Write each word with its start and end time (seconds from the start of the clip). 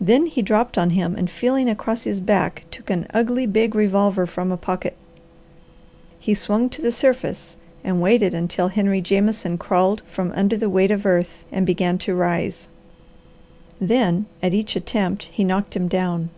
Then 0.00 0.26
he 0.26 0.40
dropped 0.40 0.78
on 0.78 0.90
him 0.90 1.16
and 1.16 1.28
feeling 1.28 1.68
across 1.68 2.04
his 2.04 2.20
back 2.20 2.64
took 2.70 2.90
an 2.90 3.08
ugly, 3.12 3.44
big 3.44 3.74
revolver 3.74 4.24
from 4.24 4.52
a 4.52 4.56
pocket. 4.56 4.96
He 6.20 6.32
swung 6.32 6.68
to 6.68 6.80
the 6.80 6.92
surface 6.92 7.56
and 7.82 8.00
waited 8.00 8.34
until 8.34 8.68
Henry 8.68 9.00
Jameson 9.00 9.58
crawled 9.58 10.02
from 10.02 10.30
under 10.36 10.56
the 10.56 10.70
weight 10.70 10.92
of 10.92 11.04
earth 11.04 11.42
and 11.50 11.66
began 11.66 11.98
to 11.98 12.14
rise; 12.14 12.68
then, 13.80 14.26
at 14.44 14.54
each 14.54 14.76
attempt, 14.76 15.24
he 15.32 15.42
knocked 15.42 15.74
him 15.74 15.88
down. 15.88 16.30